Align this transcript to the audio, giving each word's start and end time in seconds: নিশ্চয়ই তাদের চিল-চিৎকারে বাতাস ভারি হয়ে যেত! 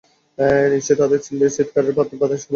নিশ্চয়ই 0.71 0.99
তাদের 1.01 1.19
চিল-চিৎকারে 1.25 1.91
বাতাস 1.91 2.09
ভারি 2.11 2.31
হয়ে 2.31 2.39
যেত! 2.39 2.49